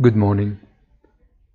Good 0.00 0.14
morning. 0.14 0.60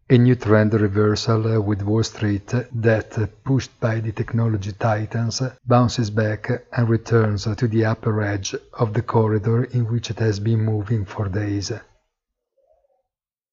A 0.10 0.18
new 0.18 0.36
trend 0.36 0.74
reversal 0.74 1.62
with 1.62 1.82
Wall 1.82 2.04
Street 2.04 2.54
that, 2.74 3.30
pushed 3.46 3.80
by 3.80 4.02
the 4.02 4.12
technology 4.12 4.74
titans, 4.74 5.42
bounces 5.66 6.10
back 6.10 6.52
and 6.74 6.90
returns 6.90 7.46
to 7.46 7.68
the 7.70 7.86
upper 7.86 8.22
edge 8.22 8.54
of 8.74 8.94
the 8.94 9.02
corridor 9.02 9.64
in 9.64 9.90
which 9.90 10.10
it 10.10 10.20
has 10.20 10.42
been 10.42 10.60
moving 10.60 11.06
for 11.06 11.30
days. 11.30 11.72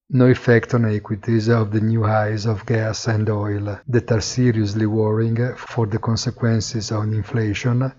No 0.09 0.27
effect 0.27 0.75
on 0.75 0.84
equities 0.87 1.48
of 1.48 1.70
the 1.70 1.80
new 1.80 2.02
highs 2.02 2.45
of 2.45 2.66
gas 2.66 3.07
and 3.07 3.30
oil 3.30 3.79
that 3.87 4.11
are 4.11 4.20
seriously 4.20 4.87
worrying 4.87 5.55
for 5.55 5.87
the 5.87 6.01
consequences 6.01 6.91
on 6.91 7.15
inflation, 7.15 7.93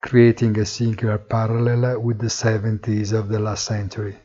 creating 0.00 0.58
a 0.58 0.64
singular 0.64 1.18
parallel 1.18 2.00
with 2.00 2.18
the 2.18 2.28
70s 2.28 3.12
of 3.12 3.28
the 3.28 3.38
last 3.38 3.66
century. 3.66 4.16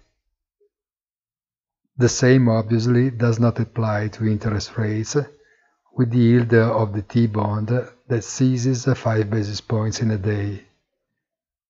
The 2.04 2.10
same 2.10 2.50
obviously 2.50 3.12
does 3.12 3.40
not 3.40 3.62
apply 3.62 4.10
to 4.10 4.28
interest 4.28 4.78
rates, 4.78 5.16
with 5.96 6.10
the 6.12 6.18
yield 6.18 6.54
of 6.54 6.92
the 6.92 7.02
T-bond 7.02 7.70
that 8.10 8.24
seizes 8.26 8.84
5 8.84 9.30
basis 9.30 9.62
points 9.62 10.02
in 10.02 10.12
a 10.12 10.18
day, 10.18 10.66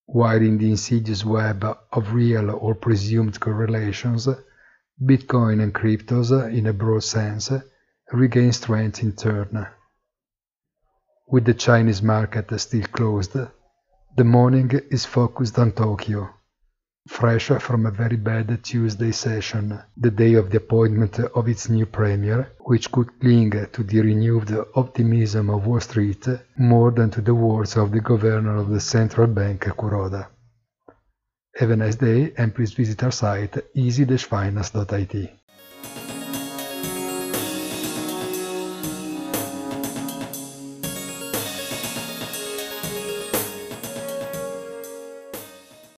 while 0.07 0.41
in 0.41 0.57
the 0.57 0.71
insidious 0.71 1.23
web 1.23 1.63
of 1.91 2.13
real 2.13 2.49
or 2.49 2.73
presumed 2.73 3.39
correlations, 3.39 4.27
Bitcoin 4.99 5.61
and 5.61 5.71
cryptos, 5.71 6.31
in 6.51 6.65
a 6.65 6.73
broad 6.73 7.03
sense, 7.03 7.51
regain 8.11 8.53
strength 8.53 9.03
in 9.03 9.11
turn. 9.11 9.67
With 11.27 11.45
the 11.45 11.53
Chinese 11.53 12.01
market 12.01 12.59
still 12.59 12.87
closed, 12.87 13.37
the 14.17 14.23
morning 14.23 14.71
is 14.89 15.05
focused 15.05 15.59
on 15.59 15.73
Tokyo 15.73 16.27
fresh 17.07 17.47
from 17.59 17.85
a 17.85 17.91
very 17.91 18.15
bad 18.15 18.63
Tuesday 18.63 19.11
session, 19.11 19.79
the 19.97 20.11
day 20.11 20.33
of 20.35 20.49
the 20.49 20.57
appointment 20.57 21.19
of 21.19 21.47
its 21.47 21.69
new 21.69 21.85
premier, 21.85 22.53
which 22.61 22.91
could 22.91 23.19
cling 23.19 23.51
to 23.71 23.83
the 23.83 24.01
renewed 24.01 24.51
optimism 24.75 25.49
of 25.49 25.67
Wall 25.67 25.79
Street 25.79 26.27
more 26.57 26.91
than 26.91 27.09
to 27.11 27.21
the 27.21 27.35
words 27.35 27.77
of 27.77 27.91
the 27.91 28.01
governor 28.01 28.57
of 28.57 28.69
the 28.69 28.79
central 28.79 29.27
bank, 29.27 29.61
Kuroda. 29.63 30.27
Have 31.55 31.71
a 31.71 31.75
nice 31.75 31.95
day 31.95 32.33
and 32.37 32.55
please 32.55 32.73
visit 32.73 33.03
our 33.03 33.11
site 33.11 33.57
easy-finance.it. 33.75 35.31